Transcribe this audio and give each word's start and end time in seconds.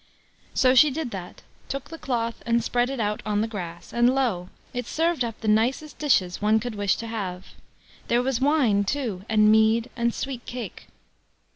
So 0.55 0.73
she 0.73 0.89
did 0.89 1.11
that, 1.11 1.43
took 1.69 1.91
the 1.91 1.99
cloth 1.99 2.41
and 2.43 2.63
spread 2.63 2.89
it 2.89 2.99
out 2.99 3.21
on 3.23 3.41
the 3.41 3.47
grass, 3.47 3.93
and 3.93 4.15
lo! 4.15 4.49
it 4.73 4.87
served 4.87 5.23
up 5.23 5.39
the 5.41 5.47
nicest 5.47 5.99
dishes 5.99 6.41
one 6.41 6.59
could 6.59 6.73
wish 6.73 6.95
to 6.95 7.05
have; 7.05 7.49
there 8.07 8.23
was 8.23 8.41
wine 8.41 8.83
too, 8.83 9.23
and 9.29 9.51
mead, 9.51 9.91
and 9.95 10.11
sweet 10.11 10.43
cake. 10.47 10.87